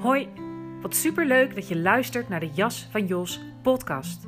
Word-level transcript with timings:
Hoi, 0.00 0.28
wat 0.80 0.94
superleuk 0.94 1.54
dat 1.54 1.68
je 1.68 1.78
luistert 1.78 2.28
naar 2.28 2.40
de 2.40 2.50
Jas 2.52 2.88
van 2.90 3.06
Jos 3.06 3.40
podcast. 3.62 4.26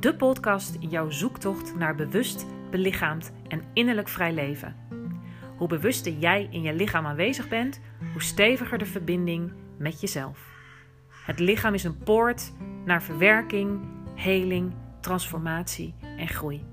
De 0.00 0.14
podcast 0.14 0.74
in 0.80 0.88
jouw 0.88 1.10
zoektocht 1.10 1.76
naar 1.76 1.94
bewust, 1.94 2.46
belichaamd 2.70 3.32
en 3.48 3.64
innerlijk 3.72 4.08
vrij 4.08 4.32
leven. 4.32 4.76
Hoe 5.56 5.68
bewuster 5.68 6.12
jij 6.12 6.48
in 6.50 6.62
je 6.62 6.74
lichaam 6.74 7.06
aanwezig 7.06 7.48
bent, 7.48 7.80
hoe 8.12 8.22
steviger 8.22 8.78
de 8.78 8.86
verbinding 8.86 9.52
met 9.78 10.00
jezelf. 10.00 10.46
Het 11.24 11.38
lichaam 11.38 11.74
is 11.74 11.84
een 11.84 11.98
poort 11.98 12.52
naar 12.84 13.02
verwerking, 13.02 13.80
heling, 14.14 14.72
transformatie 15.00 15.94
en 16.16 16.28
groei. 16.28 16.64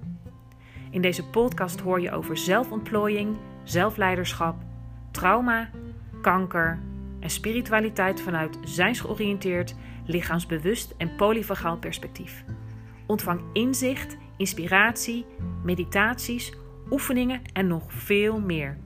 In 0.90 1.02
deze 1.02 1.26
podcast 1.26 1.80
hoor 1.80 2.02
je 2.02 2.12
over 2.12 2.38
zelfontplooiing, 2.38 3.38
zelfleiderschap, 3.64 4.56
trauma, 5.12 5.70
kanker 6.22 6.80
en 7.26 7.32
spiritualiteit 7.32 8.22
vanuit 8.22 8.58
zijnsgeoriënteerd, 8.64 9.76
lichaamsbewust 10.06 10.94
en 10.98 11.16
polyvagaal 11.16 11.78
perspectief. 11.78 12.44
Ontvang 13.06 13.42
inzicht, 13.54 14.18
inspiratie, 14.38 15.26
meditaties, 15.64 16.54
oefeningen 16.90 17.42
en 17.54 17.68
nog 17.68 17.94
veel 17.94 18.40
meer. 18.40 18.78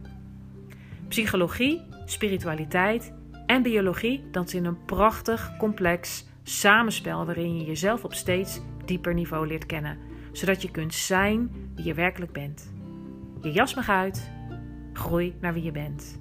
Psychologie, 1.07 1.81
spiritualiteit 2.05 3.13
en 3.45 3.61
biologie 3.61 4.23
dansen 4.31 4.59
in 4.59 4.65
een 4.65 4.85
prachtig, 4.85 5.57
complex 5.57 6.25
samenspel 6.43 7.25
waarin 7.25 7.57
je 7.57 7.65
jezelf 7.65 8.03
op 8.03 8.13
steeds 8.13 8.61
dieper 8.85 9.13
niveau 9.13 9.47
leert 9.47 9.65
kennen, 9.65 9.97
zodat 10.31 10.61
je 10.61 10.71
kunt 10.71 10.93
zijn 10.93 11.51
wie 11.75 11.85
je 11.85 11.93
werkelijk 11.93 12.31
bent. 12.31 12.73
Je 13.41 13.51
jas 13.51 13.75
mag 13.75 13.89
uit, 13.89 14.31
groei 14.93 15.35
naar 15.41 15.53
wie 15.53 15.63
je 15.63 15.71
bent. 15.71 16.19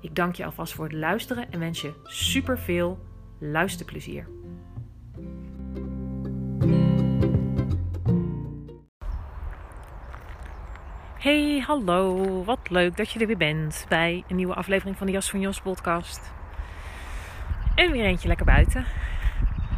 Ik 0.00 0.14
dank 0.14 0.34
je 0.34 0.44
alvast 0.44 0.74
voor 0.74 0.84
het 0.84 0.94
luisteren 0.94 1.50
en 1.50 1.58
wens 1.58 1.80
je 1.80 1.92
super 2.04 2.58
veel 2.58 2.98
luisterplezier. 3.38 4.28
Hey, 11.18 11.62
hallo. 11.66 12.44
Wat 12.44 12.70
leuk 12.70 12.96
dat 12.96 13.10
je 13.10 13.20
er 13.20 13.26
weer 13.26 13.36
bent 13.36 13.86
bij 13.88 14.24
een 14.28 14.36
nieuwe 14.36 14.54
aflevering 14.54 14.96
van 14.96 15.06
de 15.06 15.12
Jas 15.12 15.30
van 15.30 15.40
Jos 15.40 15.60
podcast. 15.60 16.32
En 17.74 17.92
weer 17.92 18.04
eentje 18.04 18.28
lekker 18.28 18.46
buiten. 18.46 18.84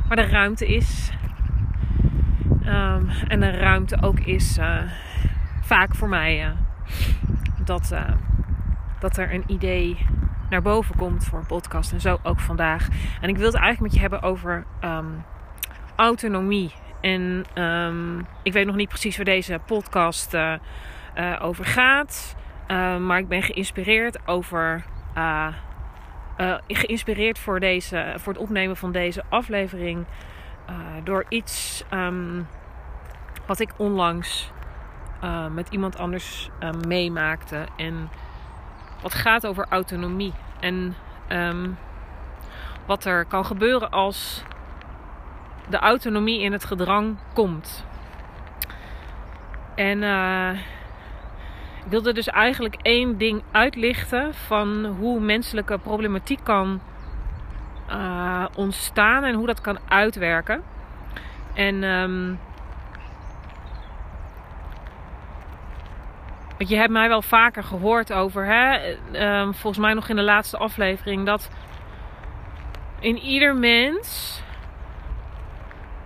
Waar 0.08 0.16
de 0.16 0.26
ruimte 0.26 0.66
is. 0.66 1.10
Um, 2.66 3.08
en 3.28 3.40
de 3.40 3.50
ruimte 3.50 4.02
ook 4.02 4.20
is 4.20 4.58
uh, 4.58 4.82
vaak 5.60 5.94
voor 5.94 6.08
mij 6.08 6.44
uh, 6.44 6.50
dat, 7.64 7.90
uh, 7.92 8.10
dat 9.00 9.16
er 9.16 9.34
een 9.34 9.44
idee 9.46 10.06
naar 10.50 10.62
boven 10.62 10.96
komt 10.96 11.24
voor 11.24 11.38
een 11.38 11.46
podcast. 11.46 11.92
En 11.92 12.00
zo 12.00 12.18
ook 12.22 12.40
vandaag. 12.40 12.88
En 13.20 13.28
ik 13.28 13.36
wil 13.36 13.46
het 13.46 13.54
eigenlijk 13.54 13.80
met 13.80 13.92
je 13.92 14.00
hebben 14.00 14.22
over 14.22 14.64
um, 14.84 15.24
autonomie. 15.96 16.72
En 17.00 17.44
um, 17.62 18.26
ik 18.42 18.52
weet 18.52 18.66
nog 18.66 18.76
niet 18.76 18.88
precies 18.88 19.16
waar 19.16 19.24
deze 19.24 19.60
podcast 19.66 20.34
uh, 20.34 20.52
uh, 21.16 21.36
over 21.42 21.64
gaat. 21.64 22.36
Uh, 22.68 22.96
maar 22.96 23.18
ik 23.18 23.28
ben 23.28 23.42
geïnspireerd 23.42 24.18
over. 24.26 24.84
geïnspireerd 26.66 27.38
voor, 27.38 27.60
deze, 27.60 28.14
voor 28.16 28.32
het 28.32 28.42
opnemen 28.42 28.76
van 28.76 28.92
deze 28.92 29.22
aflevering. 29.28 30.06
door 31.04 31.24
iets 31.28 31.84
um, 31.92 32.46
wat 33.46 33.60
ik 33.60 33.70
onlangs 33.76 34.52
met 35.52 35.68
iemand 35.68 35.98
anders 35.98 36.50
meemaakte. 36.86 37.66
En 37.76 38.08
wat 39.02 39.14
gaat 39.14 39.46
over 39.46 39.66
autonomie. 39.68 40.32
En 40.60 40.96
um, 41.28 41.78
wat 42.86 43.04
er 43.04 43.24
kan 43.24 43.44
gebeuren 43.44 43.90
als 43.90 44.42
de 45.68 45.78
autonomie 45.78 46.40
in 46.40 46.52
het 46.52 46.64
gedrang 46.64 47.16
komt. 47.34 47.84
En 49.74 50.02
uh, 50.02 50.50
ik 51.84 51.90
wilde 51.94 52.12
dus 52.12 52.26
eigenlijk 52.26 52.74
één 52.82 53.18
ding 53.18 53.42
uitlichten 53.50 54.34
van 54.34 54.84
hoe 54.84 55.20
menselijke 55.20 55.78
problematiek 55.78 56.40
kan 56.42 56.80
uh, 57.90 58.44
ontstaan 58.54 59.24
en 59.24 59.34
hoe 59.34 59.46
dat 59.46 59.60
kan 59.60 59.78
uitwerken. 59.88 60.62
En 61.54 61.82
um, 61.82 62.38
Want 66.58 66.70
je 66.70 66.76
hebt 66.76 66.92
mij 66.92 67.08
wel 67.08 67.22
vaker 67.22 67.62
gehoord 67.62 68.12
over, 68.12 68.46
hè? 68.46 68.90
Um, 69.40 69.54
volgens 69.54 69.82
mij 69.82 69.94
nog 69.94 70.08
in 70.08 70.16
de 70.16 70.22
laatste 70.22 70.56
aflevering, 70.56 71.26
dat 71.26 71.50
in 73.00 73.18
ieder 73.18 73.56
mens 73.56 74.40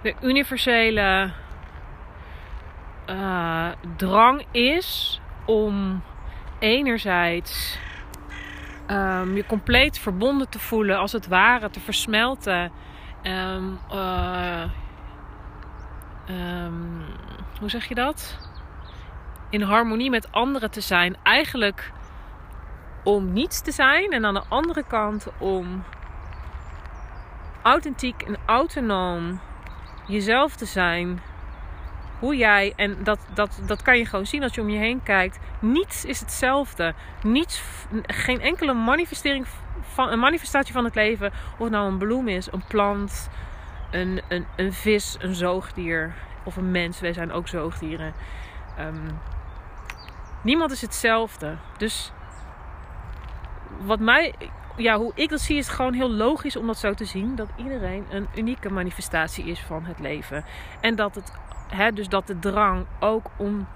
de 0.03 0.15
universele 0.21 1.33
uh, 3.07 3.69
drang 3.97 4.47
is 4.51 5.21
om 5.47 6.03
enerzijds 6.59 7.79
um, 8.91 9.37
je 9.37 9.47
compleet 9.47 9.99
verbonden 9.99 10.49
te 10.49 10.59
voelen, 10.59 10.99
als 10.99 11.13
het 11.13 11.27
ware 11.27 11.71
te 11.71 11.81
versmelten. 11.81 12.73
Um, 13.23 13.79
uh, 13.93 14.65
hoe 17.61 17.71
zeg 17.71 17.89
je 17.89 17.95
dat? 17.95 18.51
In 19.53 19.63
harmonie 19.63 20.11
met 20.11 20.33
anderen 20.33 20.71
te 20.71 20.81
zijn. 20.81 21.17
Eigenlijk 21.23 21.93
om 23.05 23.33
niets 23.33 23.61
te 23.61 23.73
zijn. 23.73 24.11
En 24.11 24.25
aan 24.25 24.35
de 24.35 24.45
andere 24.49 24.85
kant 24.89 25.27
om 25.39 25.85
authentiek 27.63 28.23
en 28.23 28.37
autonoom 28.47 29.41
jezelf 30.07 30.57
te 30.57 30.67
zijn. 30.67 31.21
Hoe 32.19 32.37
jij, 32.37 32.73
en 32.77 33.05
dat, 33.05 33.19
dat, 33.35 33.61
dat 33.67 33.83
kan 33.83 33.99
je 33.99 34.07
gewoon 34.07 34.27
zien 34.27 34.43
als 34.43 34.55
je 34.55 34.61
om 34.61 34.69
je 34.69 34.79
heen 34.79 35.03
kijkt. 35.03 35.39
Niets 35.61 36.05
is 36.05 36.21
hetzelfde. 36.21 36.95
Niets, 37.23 37.63
geen 38.07 38.41
enkele 38.41 38.73
manifestering 38.73 39.47
van, 39.81 40.09
een 40.09 40.19
manifestatie 40.19 40.73
van 40.73 40.85
het 40.85 40.95
leven. 40.95 41.33
Of 41.53 41.59
het 41.59 41.71
nou 41.71 41.91
een 41.91 41.99
bloem 41.99 42.29
is, 42.29 42.53
een 42.53 42.65
plant, 42.69 43.31
een, 43.91 44.21
een, 44.29 44.47
een 44.57 44.73
vis, 44.73 45.17
een 45.21 45.35
zoogdier 45.35 46.15
of 46.45 46.57
een 46.57 46.71
mens. 46.71 47.01
Wij 47.01 47.13
zijn 47.13 47.33
ook 47.33 47.49
zoogdieren. 47.49 48.15
Um, 48.79 49.19
Niemand 50.43 50.71
is 50.71 50.81
hetzelfde. 50.81 51.57
Dus 51.77 52.13
wat 53.81 54.01
mij, 54.01 54.35
ja, 54.77 54.97
hoe 54.99 55.13
ik 55.15 55.29
dat 55.29 55.41
zie, 55.41 55.57
is 55.57 55.69
gewoon 55.69 55.93
heel 55.93 56.11
logisch 56.11 56.57
om 56.57 56.67
dat 56.67 56.79
zo 56.79 56.95
te 56.95 57.05
zien. 57.05 57.37
Dat 57.37 57.49
iedereen 57.57 58.07
een 58.11 58.29
unieke 58.35 58.71
manifestatie 58.71 59.45
is 59.45 59.61
van 59.61 59.85
het 59.85 59.99
leven. 59.99 60.45
En 60.81 60.97
dat 60.97 61.15
het, 61.15 61.33
hè, 61.69 61.93
dus 61.93 62.09
dat 62.09 62.27
de 62.27 62.39
drang 62.39 62.87
ook 63.01 63.31
om 63.37 63.67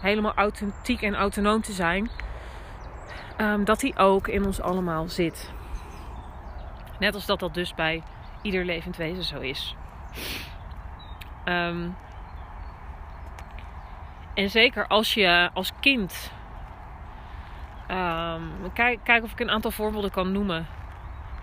helemaal 0.00 0.34
authentiek 0.34 1.02
en 1.02 1.14
autonoom 1.14 1.60
te 1.60 1.72
zijn, 1.72 2.10
um, 3.38 3.64
dat 3.64 3.80
die 3.80 3.96
ook 3.96 4.28
in 4.28 4.44
ons 4.44 4.60
allemaal 4.60 5.08
zit. 5.08 5.52
Net 6.98 7.14
als 7.14 7.26
dat 7.26 7.40
dat 7.40 7.54
dus 7.54 7.74
bij 7.74 8.02
ieder 8.42 8.64
levend 8.64 8.96
wezen 8.96 9.24
zo 9.24 9.38
is. 9.38 9.76
Um, 11.44 11.96
en 14.34 14.50
zeker 14.50 14.86
als 14.86 15.14
je 15.14 15.50
als 15.54 15.72
kind. 15.80 16.32
Um, 17.90 18.72
kijk, 18.72 18.98
kijk 19.04 19.22
of 19.22 19.32
ik 19.32 19.40
een 19.40 19.50
aantal 19.50 19.70
voorbeelden 19.70 20.10
kan 20.10 20.32
noemen. 20.32 20.66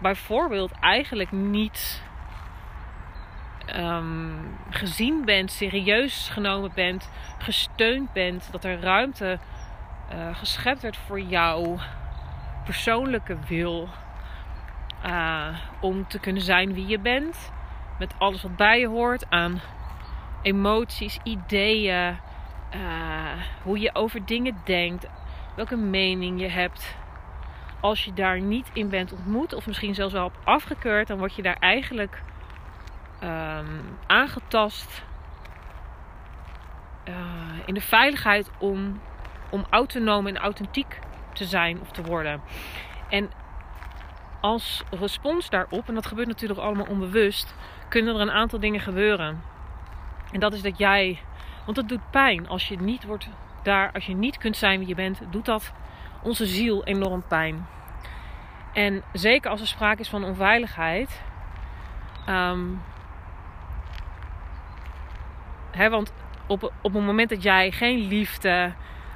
Bijvoorbeeld 0.02 0.72
eigenlijk 0.80 1.32
niet 1.32 2.04
um, 3.76 4.58
gezien 4.70 5.26
bent, 5.26 5.52
serieus 5.52 6.30
genomen 6.30 6.72
bent, 6.74 7.10
gesteund 7.38 8.14
bent. 8.14 8.52
Dat 8.52 8.64
er 8.64 8.80
ruimte 8.80 9.40
uh, 10.14 10.36
geschept 10.36 10.82
werd 10.82 10.98
voor 10.98 11.20
jouw 11.22 11.78
persoonlijke 12.66 13.38
wil. 13.48 13.90
Uh, 15.06 15.48
om 15.80 16.08
te 16.08 16.20
kunnen 16.20 16.42
zijn 16.42 16.74
wie 16.74 16.88
je 16.88 17.00
bent. 17.00 17.52
Met 18.00 18.14
alles 18.18 18.42
wat 18.42 18.56
bij 18.56 18.80
je 18.80 18.88
hoort 18.88 19.30
aan 19.30 19.62
emoties, 20.42 21.20
ideeën, 21.24 22.18
uh, 22.76 23.44
hoe 23.64 23.80
je 23.80 23.96
over 23.96 24.26
dingen 24.26 24.58
denkt, 24.64 25.08
welke 25.56 25.76
mening 25.76 26.42
je 26.42 26.48
hebt. 26.48 26.96
Als 27.82 28.06
je 28.06 28.14
daar 28.14 28.42
niet 28.42 28.70
in 28.74 28.90
bent 28.90 29.12
ontmoet, 29.14 29.54
of 29.54 29.68
misschien 29.68 29.96
zelfs 29.96 30.14
wel 30.14 30.32
afgekeurd, 30.44 31.08
dan 31.08 31.18
word 31.18 31.36
je 31.36 31.42
daar 31.42 31.58
eigenlijk 31.60 32.22
um, 33.24 33.98
aangetast 34.08 35.04
uh, 37.08 37.16
in 37.66 37.74
de 37.74 37.82
veiligheid 37.82 38.52
om, 38.60 39.00
om 39.50 39.66
autonoom 39.70 40.28
en 40.28 40.38
authentiek 40.38 41.00
te 41.34 41.46
zijn 41.46 41.82
of 41.82 41.92
te 41.92 42.04
worden. 42.04 42.42
En 43.10 43.30
als 44.42 44.84
respons 44.90 45.50
daarop, 45.50 45.88
en 45.88 45.94
dat 45.94 46.06
gebeurt 46.06 46.28
natuurlijk 46.28 46.60
allemaal 46.60 46.86
onbewust, 46.90 47.56
kunnen 47.90 48.16
er 48.16 48.22
een 48.22 48.32
aantal 48.32 48.60
dingen 48.60 48.80
gebeuren. 48.80 49.42
En 50.32 50.40
dat 50.40 50.54
is 50.54 50.62
dat 50.62 50.78
jij 50.78 51.20
want 51.70 51.82
het 51.82 51.90
doet 51.90 52.10
pijn 52.12 52.48
als 52.48 52.68
je 52.68 52.78
niet 52.78 53.04
wordt 53.04 53.30
daar, 53.64 53.92
als 53.92 54.06
je 54.06 54.16
niet 54.16 54.38
kunt 54.38 54.58
zijn 54.58 54.80
wie 54.80 54.88
je 54.88 54.96
bent, 54.96 55.22
doet 55.30 55.46
dat 55.46 55.74
onze 56.22 56.46
ziel 56.46 56.84
enorm 56.84 57.24
pijn. 57.28 57.68
En 58.74 59.04
zeker 59.14 59.52
als 59.52 59.62
er 59.62 59.68
sprake 59.68 60.02
is 60.02 60.10
van 60.10 60.24
onveiligheid. 60.24 61.22
Ehm, 62.26 62.60
hè, 65.72 65.90
want 65.90 66.14
op, 66.48 66.64
op 66.82 66.94
het 66.94 67.04
moment 67.04 67.30
dat 67.30 67.44
jij 67.44 67.72
geen 67.72 68.08
liefde, 68.08 68.74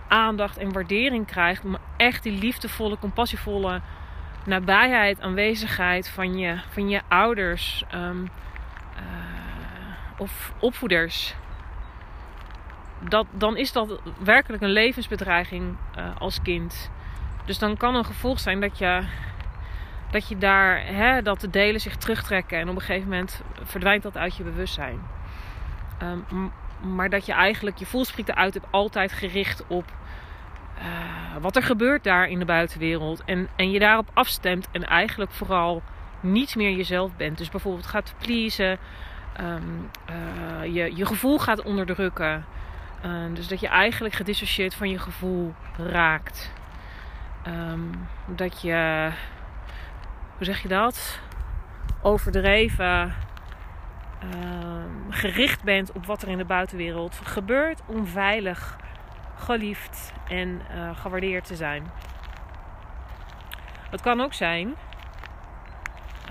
aandacht 0.07 0.57
en 0.57 0.73
waardering 0.73 1.25
krijgt, 1.25 1.63
maar 1.63 1.81
echt 1.97 2.23
die 2.23 2.39
liefdevolle, 2.39 2.97
compassievolle 2.97 3.81
nabijheid, 4.45 5.21
aanwezigheid 5.21 6.09
van 6.09 6.37
je, 6.37 6.59
van 6.69 6.89
je 6.89 7.01
ouders 7.07 7.83
um, 7.93 8.29
of 10.17 10.53
opvoeders, 10.59 11.35
dat, 13.09 13.25
dan 13.31 13.57
is 13.57 13.71
dat 13.71 13.99
werkelijk 14.23 14.63
een 14.63 14.69
levensbedreiging 14.69 15.75
uh, 15.97 16.05
als 16.17 16.41
kind. 16.41 16.91
Dus 17.45 17.59
dan 17.59 17.77
kan 17.77 17.95
een 17.95 18.05
gevolg 18.05 18.39
zijn 18.39 18.61
dat 18.61 18.77
je, 18.77 19.03
dat 20.11 20.27
je 20.27 20.37
daar, 20.37 20.85
hè, 20.85 21.21
dat 21.21 21.41
de 21.41 21.49
delen 21.49 21.81
zich 21.81 21.95
terugtrekken 21.95 22.59
en 22.59 22.69
op 22.69 22.75
een 22.75 22.81
gegeven 22.81 23.09
moment 23.09 23.41
verdwijnt 23.63 24.03
dat 24.03 24.17
uit 24.17 24.35
je 24.35 24.43
bewustzijn. 24.43 24.99
Um, 26.01 26.51
maar 26.83 27.09
dat 27.09 27.25
je 27.25 27.33
eigenlijk 27.33 27.77
je 27.77 27.85
voelspriet 27.85 28.29
eruit 28.29 28.53
hebt 28.53 28.67
altijd 28.71 29.11
gericht 29.11 29.63
op 29.67 29.91
uh, 30.77 30.83
wat 31.41 31.55
er 31.55 31.63
gebeurt 31.63 32.03
daar 32.03 32.27
in 32.27 32.39
de 32.39 32.45
buitenwereld. 32.45 33.23
En, 33.25 33.47
en 33.55 33.71
je 33.71 33.79
daarop 33.79 34.09
afstemt 34.13 34.67
en 34.71 34.83
eigenlijk 34.83 35.31
vooral 35.31 35.81
niet 36.19 36.55
meer 36.55 36.71
jezelf 36.71 37.15
bent. 37.15 37.37
Dus 37.37 37.49
bijvoorbeeld 37.49 37.85
gaat 37.85 38.13
pleasen, 38.17 38.77
um, 39.41 39.89
uh, 40.09 40.73
je, 40.73 40.95
je 40.95 41.05
gevoel 41.05 41.39
gaat 41.39 41.63
onderdrukken. 41.63 42.45
Uh, 43.05 43.35
dus 43.35 43.47
dat 43.47 43.59
je 43.59 43.67
eigenlijk 43.67 44.13
gedissocieerd 44.13 44.75
van 44.75 44.89
je 44.89 44.99
gevoel 44.99 45.53
raakt. 45.77 46.53
Um, 47.47 48.07
dat 48.25 48.61
je, 48.61 49.09
hoe 50.37 50.45
zeg 50.45 50.61
je 50.61 50.67
dat? 50.67 51.19
Overdreven 52.01 53.15
uh, 54.23 54.83
gericht 55.09 55.63
bent 55.63 55.91
op 55.91 56.05
wat 56.05 56.21
er 56.21 56.27
in 56.27 56.37
de 56.37 56.45
buitenwereld 56.45 57.19
gebeurt. 57.23 57.81
Om 57.85 58.07
veilig, 58.07 58.77
geliefd 59.35 60.13
en 60.27 60.61
uh, 60.75 60.97
gewaardeerd 60.97 61.45
te 61.45 61.55
zijn. 61.55 61.91
Het 63.89 64.01
kan 64.01 64.21
ook 64.21 64.33
zijn, 64.33 64.75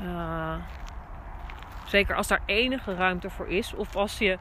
uh, 0.03 0.55
zeker 1.85 2.17
als 2.17 2.29
daar 2.29 2.43
enige 2.47 2.95
ruimte 2.95 3.31
voor 3.31 3.49
is, 3.49 3.75
of 3.75 3.97
als 3.97 4.19
je, 4.19 4.39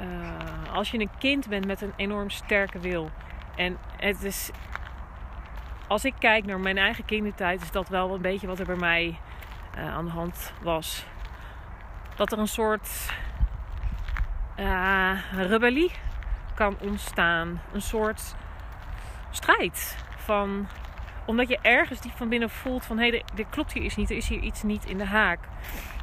uh, 0.00 0.74
als 0.74 0.90
je 0.90 0.98
een 0.98 1.10
kind 1.18 1.48
bent 1.48 1.66
met 1.66 1.80
een 1.80 1.92
enorm 1.96 2.30
sterke 2.30 2.78
wil. 2.78 3.10
En 3.56 3.78
het 3.96 4.22
is, 4.22 4.50
als 5.88 6.04
ik 6.04 6.14
kijk 6.18 6.44
naar 6.44 6.60
mijn 6.60 6.78
eigen 6.78 7.04
kindertijd, 7.04 7.62
is 7.62 7.70
dat 7.70 7.88
wel 7.88 8.14
een 8.14 8.22
beetje 8.22 8.46
wat 8.46 8.58
er 8.58 8.66
bij 8.66 8.76
mij 8.76 9.18
aan 9.74 10.04
de 10.04 10.10
hand 10.10 10.52
was 10.62 11.06
dat 12.16 12.32
er 12.32 12.38
een 12.38 12.48
soort 12.48 13.12
uh, 14.56 15.12
rebellie 15.32 15.90
kan 16.54 16.76
ontstaan. 16.80 17.60
Een 17.72 17.82
soort 17.82 18.34
strijd. 19.30 20.04
Van, 20.16 20.68
omdat 21.26 21.48
je 21.48 21.58
ergens 21.62 22.00
diep 22.00 22.16
van 22.16 22.28
binnen 22.28 22.50
voelt 22.50 22.84
van 22.84 22.98
hé, 22.98 23.08
hey, 23.08 23.24
dit 23.34 23.46
klopt 23.50 23.72
hier 23.72 23.82
iets 23.82 23.96
niet, 23.96 24.10
er 24.10 24.16
is 24.16 24.28
hier 24.28 24.40
iets 24.40 24.62
niet 24.62 24.84
in 24.84 24.98
de 24.98 25.04
haak. 25.04 25.38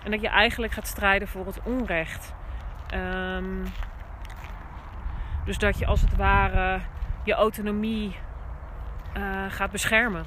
En 0.03 0.11
dat 0.11 0.21
je 0.21 0.27
eigenlijk 0.27 0.73
gaat 0.73 0.87
strijden 0.87 1.27
voor 1.27 1.45
het 1.45 1.59
onrecht. 1.63 2.33
Um, 2.95 3.63
dus 5.45 5.57
dat 5.57 5.79
je 5.79 5.85
als 5.85 6.01
het 6.01 6.15
ware 6.15 6.79
je 7.23 7.33
autonomie 7.33 8.15
uh, 9.17 9.45
gaat 9.47 9.71
beschermen. 9.71 10.25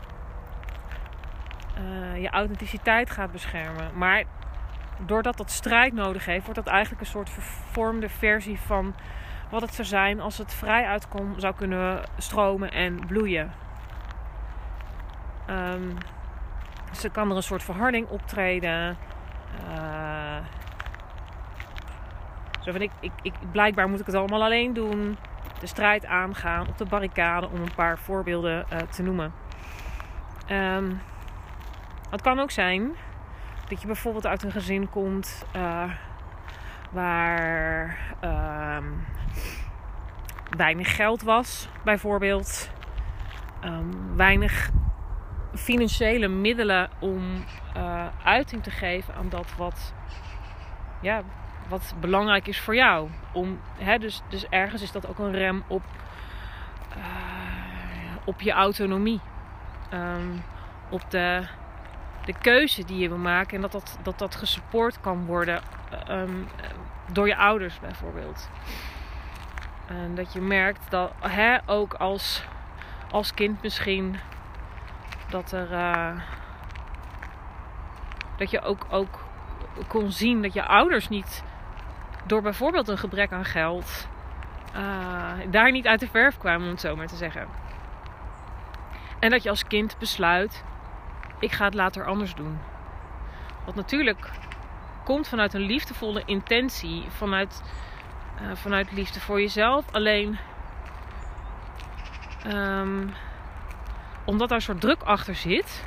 Uh, 1.79 2.23
je 2.23 2.31
authenticiteit 2.31 3.11
gaat 3.11 3.33
beschermen. 3.33 3.91
Maar 3.95 4.25
doordat 4.99 5.37
dat 5.37 5.51
strijd 5.51 5.93
nodig 5.93 6.25
heeft, 6.25 6.45
wordt 6.45 6.65
dat 6.65 6.73
eigenlijk 6.73 7.01
een 7.01 7.11
soort 7.11 7.31
vervormde 7.31 8.09
versie 8.09 8.61
van 8.61 8.95
wat 9.51 9.61
het 9.61 9.75
zou 9.75 9.89
zijn 9.89 10.21
als 10.21 10.39
het 10.39 10.55
vrij 10.55 10.87
uitkom 10.87 11.41
zou 11.41 11.55
kunnen 11.55 12.03
stromen 12.17 12.71
en 12.71 13.07
bloeien. 13.07 13.53
Um, 15.51 15.97
er 17.03 17.11
kan 17.11 17.31
er 17.31 17.37
een 17.37 17.43
soort 17.43 17.62
verharding 17.62 18.09
optreden. 18.09 18.97
Uh, 19.69 19.96
zo 22.67 22.73
van 22.73 22.81
ik, 22.81 22.91
ik, 23.01 23.13
ik, 23.23 23.35
blijkbaar 23.51 23.89
moet 23.89 24.01
ik 24.01 24.07
het 24.07 24.15
allemaal 24.15 24.43
alleen 24.43 24.73
doen. 24.73 25.17
De 25.61 25.67
strijd 25.67 26.07
aangaan 26.07 26.69
op 26.69 26.79
de 26.79 26.85
barricade, 26.85 27.49
om 27.49 27.61
een 27.61 27.75
paar 27.75 27.99
voorbeelden 27.99 28.67
uh, 28.73 28.79
te 28.79 29.03
noemen. 29.03 29.33
Um, 30.51 31.01
het 32.11 32.23
kan 32.23 32.39
ook 32.39 32.51
zijn 32.51 32.95
dat 33.69 33.81
je 33.81 33.87
bijvoorbeeld 33.87 34.27
uit 34.27 34.43
een 34.43 34.51
gezin 34.51 34.91
komt 34.91 35.47
uh, 35.57 35.91
waar 36.91 37.99
uh, 38.25 38.79
weinig 40.57 40.97
geld 40.97 41.23
was, 41.23 41.69
bijvoorbeeld. 41.85 42.71
Um, 43.65 44.17
weinig 44.17 44.71
financiële 45.55 46.29
middelen 46.29 46.91
om 46.99 47.45
uh, 47.77 48.07
uiting 48.25 48.62
te 48.62 48.71
geven 48.71 49.15
aan 49.15 49.29
dat 49.29 49.55
wat, 49.57 49.95
ja, 51.01 51.23
wat 51.69 51.95
belangrijk 52.01 52.47
is 52.47 52.61
voor 52.61 52.75
jou. 52.75 53.09
Om, 53.33 53.61
hè, 53.79 53.99
dus, 53.99 54.23
dus 54.29 54.47
ergens 54.49 54.83
is 54.83 54.93
dat 54.93 55.09
ook 55.09 55.19
een 55.19 55.33
rem 55.33 55.65
op, 55.67 55.83
uh, 56.97 57.05
op 58.25 58.41
je 58.41 58.53
autonomie. 58.53 59.21
Um, 59.93 60.43
op 60.91 61.11
de 61.11 61.47
de 62.27 62.35
keuze 62.41 62.85
die 62.85 62.99
je 62.99 63.09
wil 63.09 63.19
maken. 63.19 63.55
En 63.55 63.61
dat 63.61 63.73
dat, 63.73 63.99
dat, 64.03 64.19
dat 64.19 64.35
gesupport 64.35 65.01
kan 65.01 65.27
worden 65.27 65.61
um, 66.09 66.49
door 67.13 67.27
je 67.27 67.37
ouders 67.37 67.81
bijvoorbeeld. 67.81 68.51
En 69.87 70.15
dat 70.15 70.33
je 70.33 70.41
merkt 70.41 70.91
dat 70.91 71.12
hè, 71.21 71.59
ook 71.67 71.95
als, 71.95 72.45
als 73.11 73.35
kind 73.35 73.62
misschien 73.62 74.17
dat 75.29 75.53
er. 75.53 75.73
Uh, 75.73 76.21
dat 78.37 78.51
je 78.51 78.61
ook, 78.61 78.87
ook 78.91 79.25
kon 79.87 80.12
zien 80.12 80.43
dat 80.43 80.53
je 80.53 80.65
ouders 80.65 81.09
niet 81.09 81.45
door 82.26 82.43
bijvoorbeeld 82.43 82.88
een 82.88 82.99
gebrek 82.99 83.32
aan 83.32 83.44
geld 83.44 84.08
uh, 84.76 85.32
daar 85.50 85.70
niet 85.70 85.87
uit 85.87 86.00
de 86.00 86.08
verf 86.08 86.38
kwamen, 86.38 86.67
om 86.67 86.73
het 86.73 86.81
zo 86.81 86.96
maar 86.96 87.06
te 87.06 87.17
zeggen. 87.17 87.46
En 89.18 89.30
dat 89.30 89.42
je 89.42 89.49
als 89.49 89.64
kind 89.64 89.99
besluit 89.99 90.64
ik 91.38 91.52
ga 91.52 91.64
het 91.64 91.75
later 91.75 92.06
anders 92.06 92.35
doen. 92.35 92.59
Wat 93.64 93.75
natuurlijk 93.75 94.30
komt 95.04 95.28
vanuit 95.28 95.54
een 95.54 95.61
liefdevolle 95.61 96.23
intentie, 96.26 97.04
vanuit, 97.09 97.62
uh, 98.42 98.54
vanuit 98.54 98.92
liefde 98.92 99.21
voor 99.21 99.40
jezelf. 99.40 99.85
Alleen 99.92 100.38
um, 102.47 103.12
omdat 104.25 104.49
daar 104.49 104.59
een 104.59 104.64
soort 104.64 104.80
druk 104.80 105.02
achter 105.02 105.35
zit, 105.35 105.87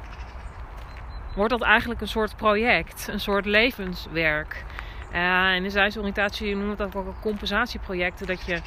wordt 1.35 1.51
dat 1.51 1.61
eigenlijk 1.61 2.01
een 2.01 2.07
soort 2.07 2.35
project, 2.35 3.07
een 3.07 3.19
soort 3.19 3.45
levenswerk. 3.45 4.65
Uh, 5.13 5.55
in 5.55 5.63
de 5.63 5.69
zijsoriëntatie 5.69 6.55
noemen 6.55 6.77
we 6.77 6.83
dat 6.83 6.95
ook 6.95 7.21
compensatieprojecten. 7.21 8.27
Dat 8.27 8.45
je 8.45 8.61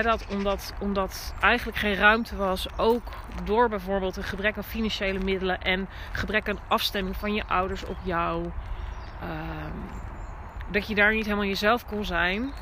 dat 0.00 0.26
omdat, 0.30 0.74
omdat 0.78 1.34
eigenlijk 1.40 1.78
geen 1.78 1.94
ruimte 1.94 2.36
was, 2.36 2.78
ook 2.78 3.12
door 3.44 3.68
bijvoorbeeld 3.68 4.16
een 4.16 4.22
gebrek 4.22 4.56
aan 4.56 4.64
financiële 4.64 5.18
middelen 5.18 5.62
en 5.62 5.88
gebrek 6.12 6.48
aan 6.48 6.58
afstemming 6.68 7.16
van 7.16 7.34
je 7.34 7.46
ouders 7.46 7.84
op 7.84 7.96
jou. 8.02 8.50
Ehm, 9.20 9.76
dat 10.70 10.86
je 10.86 10.94
daar 10.94 11.14
niet 11.14 11.24
helemaal 11.24 11.46
jezelf 11.46 11.86
kon 11.86 12.04
zijn. 12.04 12.52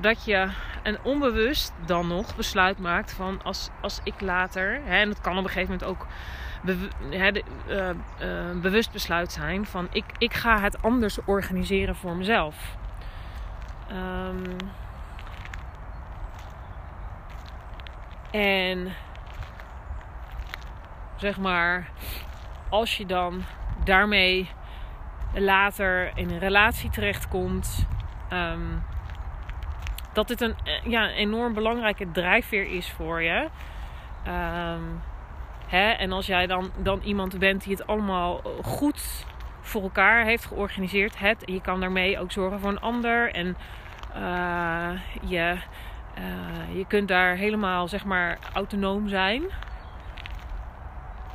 Dat 0.00 0.24
je 0.24 0.48
een 0.82 0.98
onbewust 1.02 1.72
dan 1.86 2.08
nog 2.08 2.36
besluit 2.36 2.78
maakt 2.78 3.12
van 3.12 3.40
als, 3.42 3.70
als 3.80 4.00
ik 4.04 4.20
later, 4.20 4.80
en 4.86 5.08
dat 5.08 5.20
kan 5.20 5.38
op 5.38 5.44
een 5.44 5.50
gegeven 5.50 5.72
moment 5.72 5.90
ook 5.90 6.06
uh, 6.64 7.26
uh, 7.26 8.60
bewust 8.60 8.92
besluit 8.92 9.32
zijn 9.32 9.66
van 9.66 9.88
ik, 9.92 10.04
ik 10.18 10.34
ga 10.34 10.60
het 10.60 10.82
anders 10.82 11.18
organiseren 11.24 11.96
voor 11.96 12.16
mezelf. 12.16 12.76
Um, 13.92 14.56
En 18.30 18.92
zeg 21.16 21.38
maar, 21.38 21.88
als 22.68 22.96
je 22.96 23.06
dan 23.06 23.42
daarmee 23.84 24.50
later 25.34 26.12
in 26.14 26.30
een 26.30 26.38
relatie 26.38 26.90
terechtkomt, 26.90 27.86
um, 28.32 28.82
dat 30.12 30.28
dit 30.28 30.40
een 30.40 30.56
ja, 30.84 31.10
enorm 31.10 31.54
belangrijke 31.54 32.10
drijfveer 32.10 32.66
is 32.66 32.92
voor 32.92 33.22
je. 33.22 33.48
Um, 34.26 35.00
hè? 35.68 35.90
En 35.90 36.12
als 36.12 36.26
jij 36.26 36.46
dan, 36.46 36.70
dan 36.76 37.00
iemand 37.04 37.38
bent 37.38 37.62
die 37.64 37.72
het 37.72 37.86
allemaal 37.86 38.40
goed 38.62 39.26
voor 39.60 39.82
elkaar 39.82 40.24
heeft 40.24 40.46
georganiseerd, 40.46 41.18
het, 41.18 41.42
je 41.44 41.60
kan 41.60 41.80
daarmee 41.80 42.18
ook 42.18 42.32
zorgen 42.32 42.60
voor 42.60 42.70
een 42.70 42.80
ander 42.80 43.32
en 43.32 43.56
uh, 44.16 44.90
je 45.30 45.56
uh, 46.18 46.76
je 46.76 46.86
kunt 46.86 47.08
daar 47.08 47.34
helemaal 47.34 47.88
zeg 47.88 48.04
maar 48.04 48.38
autonoom 48.52 49.08
zijn. 49.08 49.42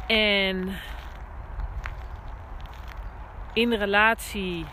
En 0.07 0.73
in 3.53 3.69
de 3.69 3.77
relatie 3.77 4.65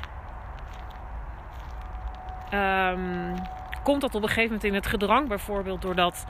um, 2.54 3.34
komt 3.82 4.00
dat 4.00 4.14
op 4.14 4.22
een 4.22 4.28
gegeven 4.28 4.44
moment 4.44 4.64
in 4.64 4.74
het 4.74 4.86
gedrang, 4.86 5.28
bijvoorbeeld 5.28 5.82
doordat 5.82 6.26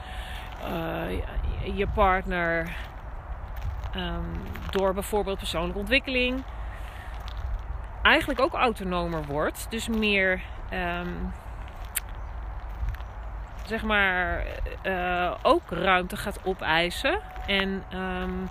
je 1.73 1.87
partner 1.93 2.75
um, 3.95 4.41
door 4.69 4.93
bijvoorbeeld 4.93 5.37
persoonlijke 5.37 5.79
ontwikkeling 5.79 6.43
eigenlijk 8.01 8.39
ook 8.39 8.53
autonomer 8.53 9.25
wordt. 9.25 9.67
Dus 9.69 9.87
meer 9.87 10.41
um, 10.73 11.33
zeg 13.65 13.83
maar 13.83 14.45
uh, 14.83 15.33
ook 15.41 15.69
ruimte 15.69 16.17
gaat 16.17 16.45
opeisen. 16.45 17.19
En 17.47 17.83
um, 17.93 18.49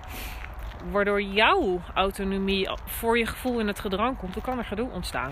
waardoor 0.91 1.21
jouw 1.21 1.81
autonomie 1.93 2.69
voor 2.85 3.17
je 3.17 3.25
gevoel 3.25 3.59
in 3.59 3.67
het 3.67 3.79
gedrang 3.79 4.17
komt, 4.17 4.33
dan 4.33 4.43
kan 4.43 4.57
er 4.57 4.65
gedoe 4.65 4.89
ontstaan. 4.89 5.31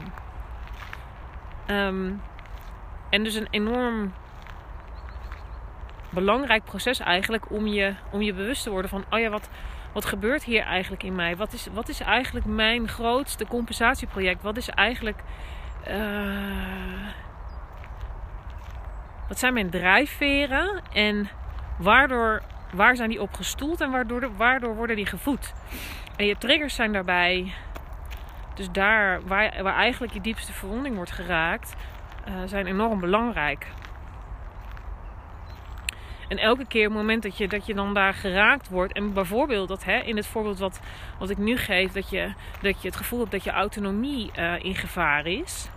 En 3.09 3.23
dus 3.23 3.35
een 3.35 3.47
enorm 3.49 4.13
belangrijk 6.09 6.63
proces 6.63 6.99
eigenlijk 6.99 7.51
om 7.51 7.67
je, 7.67 7.93
om 8.11 8.21
je 8.21 8.33
bewust 8.33 8.63
te 8.63 8.69
worden 8.69 8.89
van, 8.89 9.05
oh 9.09 9.19
ja, 9.19 9.29
wat, 9.29 9.49
wat 9.99 10.07
gebeurt 10.07 10.43
hier 10.43 10.61
eigenlijk 10.61 11.03
in 11.03 11.15
mij? 11.15 11.35
Wat 11.35 11.53
is, 11.53 11.67
wat 11.73 11.89
is 11.89 11.99
eigenlijk 11.99 12.45
mijn 12.45 12.87
grootste 12.87 13.45
compensatieproject? 13.45 14.41
Wat 14.41 14.57
is 14.57 14.69
eigenlijk. 14.69 15.17
Uh, 15.87 17.07
wat 19.27 19.39
zijn 19.39 19.53
mijn 19.53 19.69
drijfveren? 19.69 20.81
En 20.93 21.29
waardoor, 21.77 22.41
waar 22.73 22.95
zijn 22.95 23.09
die 23.09 23.21
op 23.21 23.33
gestoeld 23.33 23.81
en 23.81 23.91
waardoor, 23.91 24.35
waardoor 24.35 24.75
worden 24.75 24.95
die 24.95 25.05
gevoed? 25.05 25.53
En 26.15 26.25
je 26.25 26.37
triggers 26.37 26.75
zijn 26.75 26.93
daarbij. 26.93 27.53
Dus 28.55 28.71
daar 28.71 29.21
waar, 29.27 29.63
waar 29.63 29.75
eigenlijk 29.75 30.13
je 30.13 30.21
diepste 30.21 30.53
verwonding 30.53 30.95
wordt 30.95 31.11
geraakt, 31.11 31.75
uh, 32.27 32.33
zijn 32.45 32.67
enorm 32.67 32.99
belangrijk. 32.99 33.67
En 36.29 36.37
elke 36.37 36.65
keer 36.65 36.83
het 36.83 36.93
moment 36.93 37.23
dat 37.23 37.37
je, 37.37 37.47
dat 37.47 37.65
je 37.65 37.73
dan 37.73 37.93
daar 37.93 38.13
geraakt 38.13 38.69
wordt. 38.69 38.93
En 38.93 39.13
bijvoorbeeld 39.13 39.67
dat 39.67 39.83
hè, 39.83 39.99
in 39.99 40.15
het 40.15 40.27
voorbeeld 40.27 40.59
wat, 40.59 40.79
wat 41.19 41.29
ik 41.29 41.37
nu 41.37 41.57
geef, 41.57 41.91
dat 41.91 42.09
je, 42.09 42.33
dat 42.61 42.81
je 42.81 42.87
het 42.87 42.97
gevoel 42.97 43.19
hebt 43.19 43.31
dat 43.31 43.43
je 43.43 43.51
autonomie 43.51 44.31
uh, 44.37 44.63
in 44.63 44.75
gevaar 44.75 45.25
is. 45.25 45.69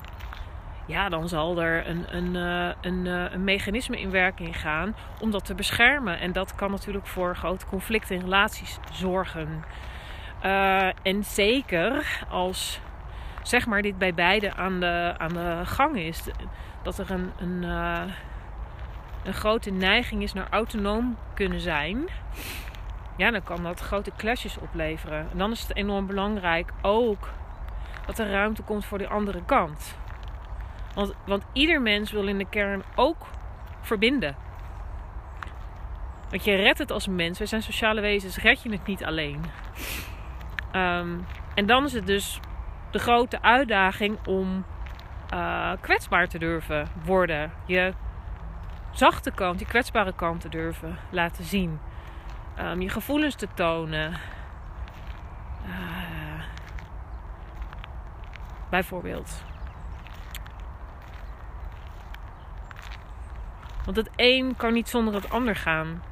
Ja, 0.87 1.09
dan 1.09 1.29
zal 1.29 1.61
er 1.61 1.87
een, 1.87 2.17
een, 2.17 2.35
uh, 2.35 2.73
een, 2.81 3.05
uh, 3.05 3.33
een 3.33 3.45
mechanisme 3.45 4.01
in 4.01 4.11
werking 4.11 4.61
gaan 4.61 4.97
om 5.21 5.31
dat 5.31 5.45
te 5.45 5.55
beschermen. 5.55 6.19
En 6.19 6.33
dat 6.33 6.55
kan 6.55 6.71
natuurlijk 6.71 7.07
voor 7.07 7.37
grote 7.37 7.67
conflicten 7.67 8.15
in 8.15 8.23
relaties 8.23 8.79
zorgen. 8.93 9.65
en 11.03 11.25
zeker 11.25 12.23
als 12.31 12.81
zeg 13.43 13.67
maar 13.67 13.83
dit 13.83 13.99
bij 13.99 14.15
beide 14.15 14.55
aan 14.55 14.81
de, 14.81 15.15
aan 15.19 15.33
de 15.33 15.61
gang 15.65 15.97
is. 15.97 16.23
Dat 16.83 16.99
er 16.99 17.11
een, 17.11 17.31
een 17.39 17.65
een 19.25 19.35
grote 19.35 19.71
neiging 19.71 20.23
is 20.23 20.33
naar 20.33 20.47
autonoom 20.51 21.17
kunnen 21.35 21.61
zijn, 21.61 22.09
ja, 23.17 23.31
dan 23.31 23.43
kan 23.43 23.63
dat 23.63 23.81
grote 23.81 24.13
clashes 24.17 24.59
opleveren. 24.59 25.31
En 25.31 25.39
dan 25.39 25.51
is 25.51 25.61
het 25.61 25.77
enorm 25.77 26.07
belangrijk 26.07 26.73
ook 26.83 27.29
dat 28.07 28.19
er 28.19 28.31
ruimte 28.31 28.63
komt 28.63 28.85
voor 28.85 28.99
de 28.99 29.09
andere 29.09 29.45
kant. 29.45 29.97
Want, 30.95 31.15
want 31.27 31.45
ieder 31.53 31.83
mens 31.83 32.11
wil 32.11 32.27
in 32.27 32.39
de 32.39 32.49
kern 32.49 32.83
ook 32.95 33.27
verbinden. 33.81 34.37
Want 36.31 36.45
je 36.45 36.55
redt 36.55 36.79
het 36.79 36.91
als 36.91 37.07
mens. 37.07 37.39
We 37.39 37.47
zijn 37.47 37.63
sociale 37.63 38.01
wezens. 38.01 38.37
Red 38.37 38.63
je 38.63 38.71
het 38.71 38.87
niet 38.87 39.05
alleen. 39.05 39.45
Um, 40.77 41.27
en 41.55 41.67
dan 41.67 41.85
is 41.85 41.93
het 41.93 42.07
dus 42.07 42.41
de 42.91 42.99
grote 42.99 43.43
uitdaging 43.43 44.27
om 44.27 44.65
uh, 45.35 45.73
kwetsbaar 45.81 46.29
te 46.29 46.39
durven 46.39 46.89
worden. 47.05 47.53
Je 47.67 47.93
zachte 48.93 49.31
kant, 49.31 49.59
die 49.59 49.67
kwetsbare 49.67 50.13
kant 50.15 50.41
te 50.41 50.49
durven 50.49 50.99
laten 51.11 51.45
zien. 51.45 51.81
Um, 52.59 52.81
je 52.81 52.89
gevoelens 52.89 53.35
te 53.35 53.49
tonen. 53.55 54.13
Uh, 55.67 56.43
bijvoorbeeld. 58.71 59.45
Want 63.85 63.97
het 63.97 64.11
een 64.17 64.57
kan 64.57 64.73
niet 64.73 64.89
zonder 64.89 65.15
het 65.15 65.31
ander 65.31 65.57
gaan. 65.57 66.03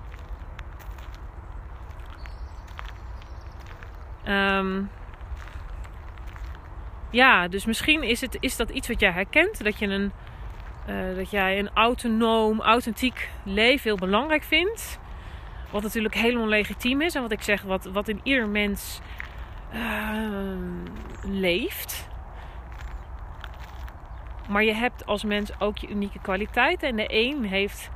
Um, 4.26 4.90
ja, 7.10 7.48
dus 7.48 7.64
misschien 7.64 8.02
is, 8.02 8.20
het, 8.20 8.36
is 8.40 8.56
dat 8.56 8.70
iets 8.70 8.88
wat 8.88 9.00
jij 9.00 9.12
herkent. 9.12 9.64
Dat 9.64 9.78
je 9.78 9.86
een 9.86 10.12
uh, 10.88 11.16
dat 11.16 11.30
jij 11.30 11.58
een 11.58 11.70
autonoom, 11.74 12.60
authentiek 12.60 13.28
leven 13.42 13.82
heel 13.82 13.96
belangrijk 13.96 14.42
vindt. 14.42 14.98
Wat 15.70 15.82
natuurlijk 15.82 16.14
helemaal 16.14 16.46
legitiem 16.46 17.00
is. 17.00 17.14
En 17.14 17.22
wat 17.22 17.32
ik 17.32 17.42
zeg, 17.42 17.62
wat, 17.62 17.84
wat 17.84 18.08
in 18.08 18.20
ieder 18.22 18.48
mens 18.48 19.00
uh, 19.74 20.20
leeft. 21.22 22.08
Maar 24.48 24.64
je 24.64 24.74
hebt 24.74 25.06
als 25.06 25.24
mens 25.24 25.60
ook 25.60 25.78
je 25.78 25.88
unieke 25.88 26.18
kwaliteiten. 26.18 26.88
En 26.88 26.96
de 26.96 27.06
een 27.08 27.44
heeft 27.44 27.90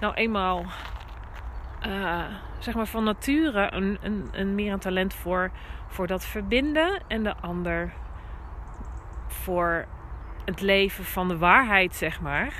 nou 0.00 0.14
eenmaal 0.14 0.64
uh, 1.86 2.24
zeg 2.58 2.74
maar 2.74 2.86
van 2.86 3.04
nature 3.04 3.72
een, 3.72 3.98
een, 4.02 4.28
een 4.32 4.54
meer 4.54 4.72
een 4.72 4.78
talent 4.78 5.14
voor, 5.14 5.50
voor 5.88 6.06
dat 6.06 6.24
verbinden. 6.26 7.00
En 7.08 7.22
de 7.22 7.34
ander 7.36 7.92
voor 9.26 9.86
het 10.48 10.60
leven 10.60 11.04
van 11.04 11.28
de 11.28 11.38
waarheid, 11.38 11.94
zeg 11.94 12.20
maar. 12.20 12.52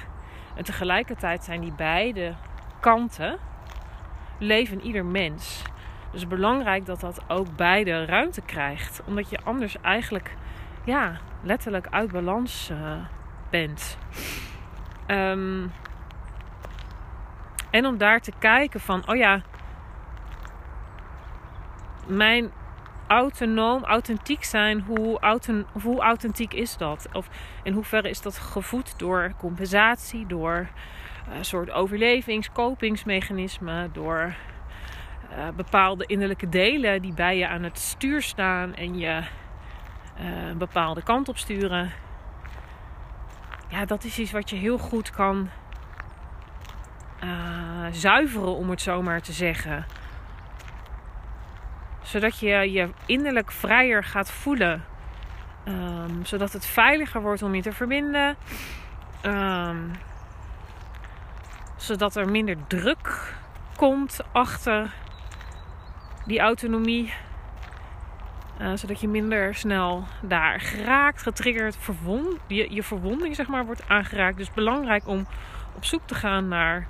En 0.54 0.64
tegelijkertijd 0.64 1.45
zijn 1.45 1.61
die 1.61 1.73
beide 1.73 2.35
kanten 2.80 3.38
leven 4.38 4.80
ieder 4.80 5.04
mens. 5.04 5.62
Dus 6.12 6.26
belangrijk 6.26 6.87
dat 6.87 7.00
dat 7.00 7.21
ook 7.28 7.57
beide 7.57 8.04
ruimte 8.04 8.40
krijgt. 8.40 9.02
Omdat 9.07 9.30
je 9.30 9.38
anders 9.45 9.80
eigenlijk, 9.80 10.37
ja, 10.85 11.16
letterlijk 11.42 11.87
uit 11.90 12.12
balans 12.12 12.71
uh, 12.73 12.92
bent. 13.50 13.99
Um, 15.07 15.73
en 17.71 17.87
om 17.87 17.99
daar 17.99 18.21
te 18.21 18.33
kijken 18.38 18.80
van, 18.80 19.09
oh 19.09 19.16
ja, 19.16 19.42
mijn 22.07 22.50
autonoom, 23.08 23.84
authentiek 23.84 24.44
zijn, 24.44 24.80
hoe, 24.80 25.38
hoe 25.82 26.00
authentiek 26.00 26.52
is 26.52 26.76
dat? 26.76 27.08
Of 27.12 27.28
in 27.62 27.72
hoeverre 27.72 28.08
is 28.08 28.22
dat 28.22 28.38
gevoed 28.38 28.98
door 28.98 29.32
compensatie, 29.38 30.26
door 30.26 30.68
een 31.30 31.36
uh, 31.36 31.42
soort 31.42 31.70
overlevings-, 31.70 32.52
kopingsmechanismen, 32.52 33.92
door 33.92 34.34
uh, 35.30 35.48
bepaalde 35.56 36.06
innerlijke 36.06 36.48
delen 36.48 37.02
die 37.02 37.14
bij 37.14 37.36
je 37.36 37.48
aan 37.48 37.62
het 37.62 37.78
stuur 37.78 38.22
staan 38.22 38.74
en 38.74 38.98
je 38.98 39.22
uh, 40.20 40.48
een 40.48 40.58
bepaalde 40.58 41.02
kant 41.02 41.28
op 41.28 41.38
sturen. 41.38 41.90
Ja, 43.68 43.84
dat 43.84 44.04
is 44.04 44.18
iets 44.18 44.32
wat 44.32 44.50
je 44.50 44.56
heel 44.56 44.78
goed 44.78 45.10
kan 45.10 45.48
zuiveren, 47.90 48.56
om 48.56 48.70
het 48.70 48.80
zo 48.80 49.02
maar 49.02 49.20
te 49.20 49.32
zeggen 49.32 49.86
zodat 52.08 52.38
je 52.38 52.72
je 52.72 52.88
innerlijk 53.06 53.52
vrijer 53.52 54.04
gaat 54.04 54.30
voelen. 54.30 54.84
Um, 55.64 56.24
zodat 56.24 56.52
het 56.52 56.66
veiliger 56.66 57.20
wordt 57.20 57.42
om 57.42 57.54
je 57.54 57.62
te 57.62 57.72
verbinden. 57.72 58.36
Um, 59.22 59.90
zodat 61.76 62.16
er 62.16 62.28
minder 62.28 62.56
druk 62.66 63.34
komt 63.76 64.20
achter 64.32 64.94
die 66.26 66.40
autonomie. 66.40 67.12
Uh, 68.60 68.72
zodat 68.74 69.00
je 69.00 69.08
minder 69.08 69.54
snel 69.54 70.04
daar 70.22 70.60
geraakt, 70.60 71.22
getriggerd, 71.22 71.76
verwond, 71.76 72.38
je, 72.46 72.74
je 72.74 72.82
verwonding 72.82 73.36
zeg 73.36 73.48
maar 73.48 73.64
wordt 73.64 73.88
aangeraakt. 73.88 74.36
Dus 74.36 74.52
belangrijk 74.52 75.06
om 75.06 75.26
op 75.76 75.84
zoek 75.84 76.02
te 76.04 76.14
gaan 76.14 76.48
naar, 76.48 76.86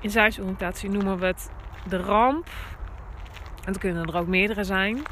in 0.00 0.10
zijsoriëntatie 0.10 0.90
noemen 0.90 1.18
we 1.18 1.26
het 1.26 1.50
de 1.88 1.96
ramp 1.96 2.48
het 3.64 3.78
kunnen 3.78 4.06
er 4.06 4.16
ook 4.16 4.26
meerdere 4.26 4.64
zijn. 4.64 5.02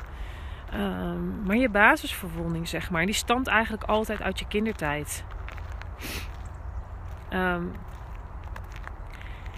Um, 0.74 1.42
maar 1.44 1.56
je 1.56 1.68
basisverwonding, 1.68 2.68
zeg 2.68 2.90
maar, 2.90 3.06
die 3.06 3.14
stamt 3.14 3.46
eigenlijk 3.46 3.82
altijd 3.82 4.22
uit 4.22 4.38
je 4.38 4.46
kindertijd. 4.48 5.24
Um, 7.32 7.72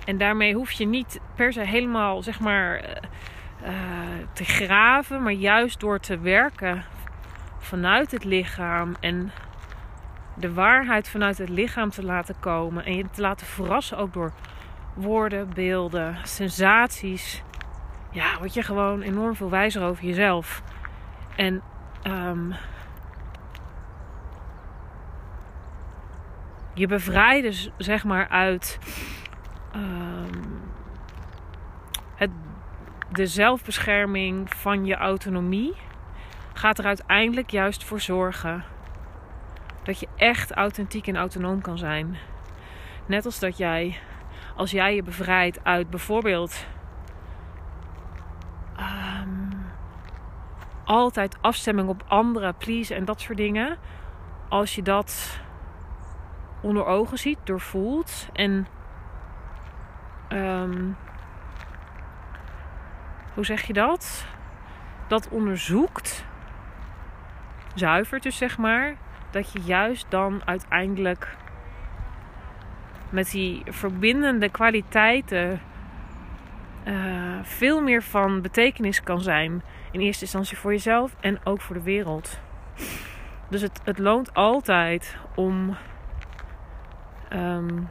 en 0.05 0.19
daarmee 0.19 0.55
hoef 0.55 0.73
je 0.73 0.87
niet 0.87 1.21
per 1.35 1.53
se 1.53 1.61
helemaal, 1.61 2.23
zeg 2.23 2.41
maar, 2.41 2.85
uh, 2.85 2.91
uh, 3.63 3.71
te 4.33 4.45
graven, 4.45 5.23
maar 5.23 5.33
juist 5.33 5.81
door 5.81 5.99
te 5.99 6.19
werken 6.19 6.85
vanuit 7.59 8.11
het 8.11 8.25
lichaam 8.25 8.97
en 9.01 9.33
de 10.35 10.53
waarheid 10.53 11.09
vanuit 11.09 11.39
het 11.39 11.49
lichaam 11.49 11.91
te 11.91 12.05
laten 12.05 12.35
komen 12.41 12.85
en 12.85 12.97
je 12.97 13.11
te 13.11 13.21
laten 13.21 13.47
verrassen 13.47 13.99
ook 13.99 14.13
door 14.13 14.33
woorden, 14.95 15.51
beelden, 15.55 16.17
sensaties 16.23 17.43
ja, 18.13 18.39
word 18.39 18.55
je 18.55 18.63
gewoon 18.63 19.03
enorm 19.03 19.37
veel 19.37 19.51
wijzer 19.51 19.83
over 19.83 20.05
jezelf. 20.05 20.63
En 21.37 21.63
um, 22.07 22.55
je 26.75 26.87
bevrijdt 26.87 27.71
zeg 27.77 28.05
maar 28.05 28.29
uit 28.29 28.79
um, 29.75 30.63
het, 32.15 32.31
de 33.13 33.27
zelfbescherming 33.27 34.55
van 34.55 34.85
je 34.85 34.95
autonomie. 34.95 35.75
Gaat 36.53 36.79
er 36.79 36.85
uiteindelijk 36.85 37.51
juist 37.51 37.85
voor 37.85 38.01
zorgen 38.01 38.65
dat 39.83 40.01
je 40.01 40.09
echt 40.17 40.53
authentiek 40.53 41.07
en 41.07 41.17
autonoom 41.17 41.61
kan 41.61 41.79
zijn. 41.79 42.17
Net 43.07 43.25
als 43.25 43.39
dat 43.39 43.57
jij, 43.57 43.99
als 44.57 44.71
jij 44.71 44.95
je 44.95 45.03
bevrijdt 45.03 45.65
uit 45.65 45.91
bijvoorbeeld 45.91 46.67
altijd 50.93 51.37
afstemming 51.41 51.89
op 51.89 52.05
anderen, 52.09 52.55
please 52.55 52.95
en 52.95 53.05
dat 53.05 53.21
soort 53.21 53.39
dingen. 53.39 53.77
Als 54.49 54.75
je 54.75 54.83
dat 54.83 55.41
onder 56.61 56.85
ogen 56.87 57.19
ziet, 57.19 57.39
doorvoelt 57.45 58.29
en 58.33 58.67
um, 60.33 60.97
hoe 63.35 63.45
zeg 63.45 63.63
je 63.63 63.73
dat? 63.73 64.27
Dat 65.09 65.29
onderzoekt, 65.29 66.25
zuivert 67.75 68.23
dus 68.23 68.37
zeg 68.37 68.59
maar, 68.59 68.95
dat 69.31 69.53
je 69.53 69.61
juist 69.61 70.07
dan 70.09 70.43
uiteindelijk 70.45 71.37
met 73.11 73.31
die 73.31 73.63
verbindende 73.67 74.49
kwaliteiten 74.49 75.61
uh, 76.85 77.39
veel 77.43 77.81
meer 77.81 78.03
van 78.03 78.41
betekenis 78.41 79.03
kan 79.03 79.21
zijn. 79.21 79.63
In 79.93 80.01
eerste 80.01 80.23
instantie 80.23 80.59
voor 80.59 80.73
jezelf 80.73 81.17
en 81.21 81.41
ook 81.45 81.61
voor 81.61 81.75
de 81.75 81.83
wereld. 81.83 82.41
Dus 83.49 83.61
het, 83.61 83.81
het 83.85 83.99
loont 83.99 84.35
altijd 84.35 85.17
om. 85.35 85.77
Um, 87.33 87.89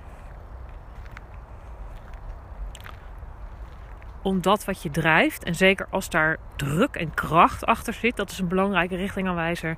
om 4.21 4.41
dat 4.41 4.65
wat 4.65 4.81
je 4.81 4.89
drijft, 4.89 5.43
en 5.43 5.55
zeker 5.55 5.87
als 5.89 6.09
daar 6.09 6.37
druk 6.55 6.95
en 6.95 7.13
kracht 7.13 7.65
achter 7.65 7.93
zit, 7.93 8.15
dat 8.15 8.31
is 8.31 8.39
een 8.39 8.47
belangrijke 8.47 8.95
richtingaanwijzer, 8.95 9.77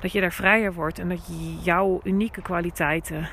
dat 0.00 0.12
je 0.12 0.20
daar 0.20 0.32
vrijer 0.32 0.72
wordt 0.72 0.98
en 0.98 1.08
dat 1.08 1.26
je 1.26 1.56
jouw 1.60 2.00
unieke 2.02 2.42
kwaliteiten, 2.42 3.28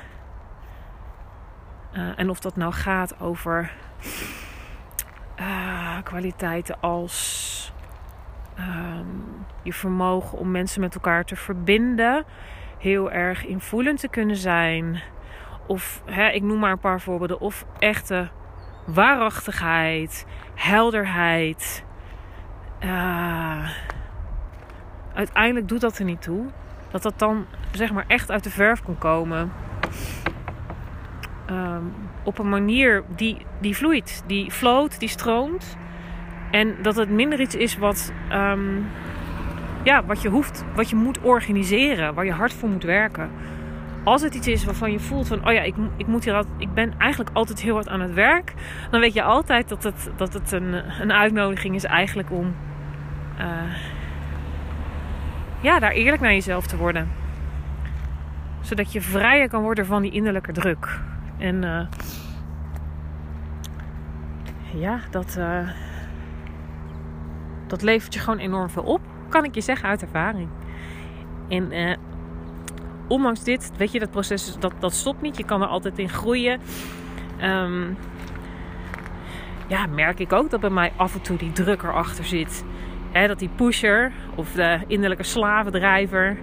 uh, 1.92 2.18
en 2.18 2.30
of 2.30 2.40
dat 2.40 2.56
nou 2.56 2.72
gaat 2.72 3.20
over 3.20 3.72
uh, 5.40 6.02
kwaliteiten 6.02 6.80
als 6.80 7.55
um, 8.58 9.46
je 9.62 9.72
vermogen 9.72 10.38
om 10.38 10.50
mensen 10.50 10.80
met 10.80 10.94
elkaar 10.94 11.24
te 11.24 11.36
verbinden, 11.36 12.24
heel 12.78 13.10
erg 13.10 13.46
invoelend 13.46 14.00
te 14.00 14.08
kunnen 14.08 14.36
zijn, 14.36 15.02
of 15.66 16.02
hè, 16.04 16.28
ik 16.28 16.42
noem 16.42 16.58
maar 16.58 16.72
een 16.72 16.78
paar 16.78 17.00
voorbeelden, 17.00 17.40
of 17.40 17.66
echte 17.78 18.28
waarachtigheid, 18.86 20.26
helderheid. 20.54 21.84
Uh, 22.84 23.70
uiteindelijk 25.14 25.68
doet 25.68 25.80
dat 25.80 25.98
er 25.98 26.04
niet 26.04 26.22
toe. 26.22 26.44
Dat 26.90 27.02
dat 27.02 27.18
dan 27.18 27.46
zeg 27.72 27.92
maar 27.92 28.04
echt 28.06 28.30
uit 28.30 28.44
de 28.44 28.50
verf 28.50 28.82
kan 28.82 28.98
komen. 28.98 29.52
Um, 31.50 31.94
op 32.24 32.38
een 32.38 32.48
manier 32.48 33.04
die, 33.08 33.46
die 33.60 33.76
vloeit, 33.76 34.22
die 34.26 34.50
floot, 34.50 34.98
die 34.98 35.08
stroomt. 35.08 35.76
En 36.56 36.74
dat 36.82 36.96
het 36.96 37.10
minder 37.10 37.40
iets 37.40 37.54
is 37.54 37.76
wat, 37.76 38.12
um, 38.32 38.86
ja, 39.82 40.04
wat 40.04 40.22
je 40.22 40.28
hoeft, 40.28 40.64
wat 40.74 40.90
je 40.90 40.96
moet 40.96 41.20
organiseren, 41.20 42.14
waar 42.14 42.24
je 42.24 42.32
hard 42.32 42.52
voor 42.52 42.68
moet 42.68 42.84
werken. 42.84 43.30
Als 44.04 44.22
het 44.22 44.34
iets 44.34 44.46
is 44.46 44.64
waarvan 44.64 44.92
je 44.92 44.98
voelt 44.98 45.28
van, 45.28 45.46
oh 45.46 45.52
ja, 45.52 45.60
ik, 45.60 45.74
ik, 45.96 46.06
moet 46.06 46.24
hier 46.24 46.44
ik 46.58 46.74
ben 46.74 46.92
eigenlijk 46.98 47.30
altijd 47.32 47.60
heel 47.60 47.74
hard 47.74 47.88
aan 47.88 48.00
het 48.00 48.14
werk. 48.14 48.54
Dan 48.90 49.00
weet 49.00 49.12
je 49.12 49.22
altijd 49.22 49.68
dat 49.68 49.82
het, 49.82 50.10
dat 50.16 50.32
het 50.32 50.52
een, 50.52 51.00
een 51.00 51.12
uitnodiging 51.12 51.74
is 51.74 51.84
eigenlijk 51.84 52.30
om 52.30 52.54
uh, 53.38 53.76
ja, 55.60 55.78
daar 55.78 55.92
eerlijk 55.92 56.22
naar 56.22 56.32
jezelf 56.32 56.66
te 56.66 56.76
worden. 56.76 57.08
Zodat 58.60 58.92
je 58.92 59.00
vrijer 59.00 59.48
kan 59.48 59.62
worden 59.62 59.86
van 59.86 60.02
die 60.02 60.12
innerlijke 60.12 60.52
druk. 60.52 61.00
En 61.38 61.62
uh, 61.62 61.86
ja, 64.74 65.00
dat, 65.10 65.36
uh, 65.38 65.68
dat 67.66 67.82
levert 67.82 68.14
je 68.14 68.20
gewoon 68.20 68.38
enorm 68.38 68.70
veel 68.70 68.82
op. 68.82 69.00
Kan 69.28 69.44
ik 69.44 69.54
je 69.54 69.60
zeggen 69.60 69.88
uit 69.88 70.02
ervaring. 70.02 70.48
En 71.48 71.72
uh, 71.72 71.96
ondanks 73.08 73.42
dit, 73.42 73.72
weet 73.76 73.92
je, 73.92 73.98
dat 73.98 74.10
proces 74.10 74.56
dat, 74.58 74.72
dat 74.78 74.92
stopt 74.92 75.22
niet. 75.22 75.36
Je 75.36 75.44
kan 75.44 75.62
er 75.62 75.68
altijd 75.68 75.98
in 75.98 76.08
groeien. 76.08 76.60
Um, 77.42 77.96
ja, 79.66 79.86
merk 79.86 80.18
ik 80.18 80.32
ook 80.32 80.50
dat 80.50 80.60
bij 80.60 80.70
mij 80.70 80.92
af 80.96 81.14
en 81.14 81.22
toe 81.22 81.36
die 81.36 81.52
druk 81.52 81.82
erachter 81.82 82.24
zit. 82.24 82.64
He, 83.12 83.26
dat 83.26 83.38
die 83.38 83.50
pusher 83.56 84.12
of 84.34 84.52
de 84.52 84.80
innerlijke 84.86 85.24
slavendrijver, 85.24 86.38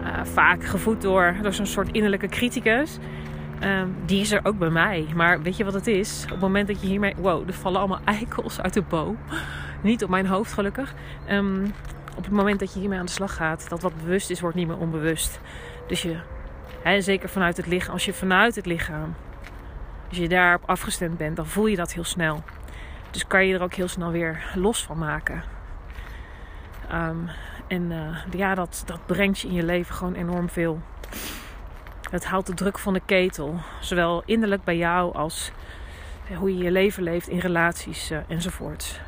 uh, 0.00 0.24
vaak 0.24 0.64
gevoed 0.64 1.02
door, 1.02 1.34
door 1.42 1.52
zo'n 1.52 1.66
soort 1.66 1.92
innerlijke 1.92 2.28
criticus, 2.28 2.98
Um, 3.62 3.96
die 4.06 4.20
is 4.20 4.32
er 4.32 4.40
ook 4.42 4.58
bij 4.58 4.70
mij. 4.70 5.06
Maar 5.14 5.42
weet 5.42 5.56
je 5.56 5.64
wat 5.64 5.74
het 5.74 5.86
is? 5.86 6.22
Op 6.24 6.30
het 6.30 6.40
moment 6.40 6.66
dat 6.66 6.80
je 6.80 6.86
hiermee. 6.86 7.14
Wow, 7.16 7.48
er 7.48 7.54
vallen 7.54 7.78
allemaal 7.78 8.00
eikels 8.18 8.60
uit 8.60 8.74
de 8.74 8.82
boom. 8.82 9.18
Niet 9.84 10.02
op 10.02 10.10
mijn 10.10 10.26
hoofd, 10.26 10.52
gelukkig. 10.52 10.94
Um, 11.30 11.74
op 12.16 12.24
het 12.24 12.32
moment 12.32 12.60
dat 12.60 12.72
je 12.72 12.80
hiermee 12.80 12.98
aan 12.98 13.06
de 13.06 13.12
slag 13.12 13.34
gaat, 13.34 13.68
dat 13.68 13.82
wat 13.82 13.96
bewust 13.96 14.30
is, 14.30 14.40
wordt 14.40 14.56
niet 14.56 14.66
meer 14.66 14.78
onbewust. 14.78 15.40
Dus 15.86 16.02
je, 16.02 16.16
hè, 16.82 17.00
zeker 17.00 17.28
vanuit 17.28 17.56
het 17.56 17.66
lichaam, 17.66 17.92
als 17.92 18.04
je 18.04 18.12
vanuit 18.12 18.54
het 18.54 18.66
lichaam, 18.66 19.14
als 20.08 20.18
je 20.18 20.28
daarop 20.28 20.62
afgestemd 20.66 21.16
bent, 21.16 21.36
dan 21.36 21.46
voel 21.46 21.66
je 21.66 21.76
dat 21.76 21.92
heel 21.92 22.04
snel. 22.04 22.42
Dus 23.10 23.26
kan 23.26 23.46
je 23.46 23.54
er 23.54 23.62
ook 23.62 23.74
heel 23.74 23.88
snel 23.88 24.10
weer 24.10 24.52
los 24.54 24.84
van 24.84 24.98
maken. 24.98 25.42
Um, 26.92 27.28
en 27.66 27.90
uh, 27.90 28.16
ja, 28.30 28.54
dat, 28.54 28.82
dat 28.86 29.06
brengt 29.06 29.40
je 29.40 29.48
in 29.48 29.54
je 29.54 29.64
leven 29.64 29.94
gewoon 29.94 30.14
enorm 30.14 30.48
veel. 30.48 30.80
Het 32.10 32.24
haalt 32.24 32.46
de 32.46 32.54
druk 32.54 32.78
van 32.78 32.92
de 32.92 33.02
ketel. 33.06 33.60
Zowel 33.80 34.22
innerlijk 34.26 34.64
bij 34.64 34.76
jou 34.76 35.14
als 35.14 35.52
hoe 36.34 36.56
je 36.56 36.64
je 36.64 36.70
leven 36.70 37.02
leeft 37.02 37.28
in 37.28 37.38
relaties 37.38 38.10
uh, 38.10 38.18
enzovoort. 38.28 39.00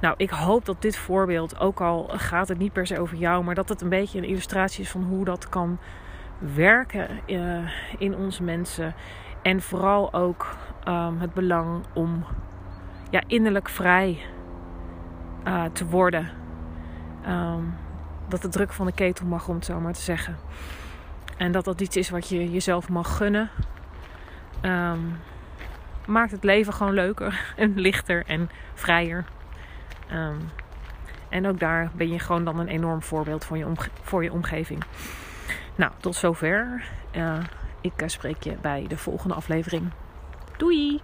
Nou, 0.00 0.14
ik 0.16 0.30
hoop 0.30 0.64
dat 0.64 0.82
dit 0.82 0.96
voorbeeld, 0.96 1.60
ook 1.60 1.80
al 1.80 2.10
gaat 2.12 2.48
het 2.48 2.58
niet 2.58 2.72
per 2.72 2.86
se 2.86 3.00
over 3.00 3.16
jou, 3.16 3.44
maar 3.44 3.54
dat 3.54 3.68
het 3.68 3.80
een 3.80 3.88
beetje 3.88 4.18
een 4.18 4.28
illustratie 4.28 4.82
is 4.82 4.90
van 4.90 5.02
hoe 5.02 5.24
dat 5.24 5.48
kan 5.48 5.78
werken 6.38 7.08
uh, 7.26 7.70
in 7.98 8.16
onze 8.16 8.42
mensen. 8.42 8.94
En 9.42 9.62
vooral 9.62 10.12
ook 10.12 10.56
um, 10.88 11.20
het 11.20 11.34
belang 11.34 11.84
om 11.94 12.24
ja, 13.10 13.22
innerlijk 13.26 13.68
vrij 13.68 14.18
uh, 15.46 15.64
te 15.64 15.86
worden. 15.86 16.28
Um, 17.28 17.74
dat 18.28 18.42
de 18.42 18.48
druk 18.48 18.72
van 18.72 18.86
de 18.86 18.92
ketel 18.92 19.26
mag, 19.26 19.48
om 19.48 19.54
het 19.54 19.64
zo 19.64 19.80
maar 19.80 19.92
te 19.92 20.00
zeggen. 20.00 20.36
En 21.36 21.52
dat 21.52 21.64
dat 21.64 21.80
iets 21.80 21.96
is 21.96 22.10
wat 22.10 22.28
je 22.28 22.50
jezelf 22.50 22.88
mag 22.88 23.16
gunnen. 23.16 23.50
Um, 24.62 25.16
maakt 26.06 26.30
het 26.30 26.44
leven 26.44 26.72
gewoon 26.72 26.92
leuker 26.92 27.40
en 27.56 27.78
lichter 27.80 28.24
en 28.26 28.50
vrijer. 28.74 29.24
Um, 30.12 30.50
en 31.28 31.46
ook 31.46 31.60
daar 31.60 31.90
ben 31.94 32.08
je 32.08 32.18
gewoon 32.18 32.44
dan 32.44 32.58
een 32.58 32.68
enorm 32.68 33.02
voorbeeld 33.02 33.44
voor 33.44 33.56
je, 33.58 33.72
voor 34.02 34.22
je 34.22 34.32
omgeving. 34.32 34.84
Nou, 35.74 35.92
tot 36.00 36.14
zover. 36.14 36.84
Uh, 37.16 37.38
ik 37.80 38.02
uh, 38.02 38.08
spreek 38.08 38.42
je 38.42 38.56
bij 38.60 38.84
de 38.88 38.96
volgende 38.96 39.34
aflevering. 39.34 39.90
Doei! 40.56 41.00